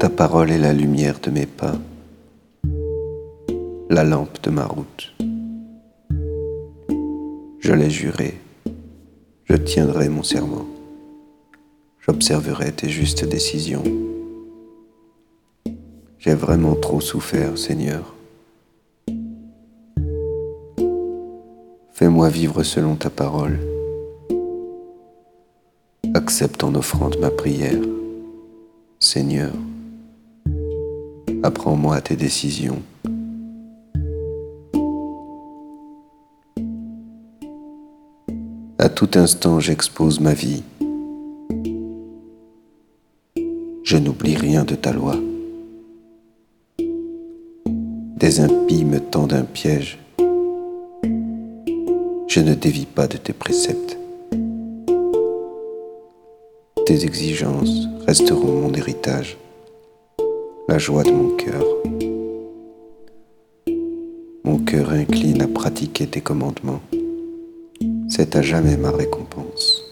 [0.00, 1.74] Ta parole est la lumière de mes pas,
[3.90, 5.12] la lampe de ma route.
[7.58, 8.40] Je l'ai juré,
[9.44, 10.64] je tiendrai mon serment,
[12.00, 13.84] j'observerai tes justes décisions.
[16.18, 18.14] J'ai vraiment trop souffert, Seigneur.
[21.92, 23.58] Fais-moi vivre selon ta parole.
[26.14, 27.82] Accepte en offrande ma prière.
[28.98, 29.52] Seigneur,
[31.42, 32.82] apprends-moi tes décisions.
[38.78, 40.62] À tout instant, j'expose ma vie.
[43.82, 45.16] Je n'oublie rien de ta loi.
[48.16, 49.98] Des impies me tendent un piège.
[52.28, 53.98] Je ne dévie pas de tes préceptes.
[56.86, 59.36] Tes exigences resteront mon héritage,
[60.70, 61.64] la joie de mon cœur.
[64.44, 66.80] Mon cœur incline à pratiquer tes commandements
[68.08, 69.89] c'est à jamais ma récompense.